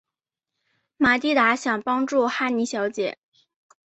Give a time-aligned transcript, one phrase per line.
[0.97, 3.19] 玛蒂达想帮助哈妮小姐。